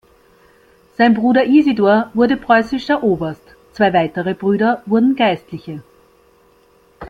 [0.97, 5.83] Sein Bruder Isidor wurde preußischer Oberst, zwei weitere Brüder wurden Geistliche.